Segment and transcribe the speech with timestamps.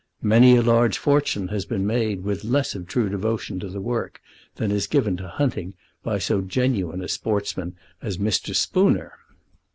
[0.23, 4.19] Many a large fortune has been made with less of true devotion to the work
[4.55, 8.55] than is given to hunting by so genuine a sportsman as Mr.
[8.55, 9.13] Spooner.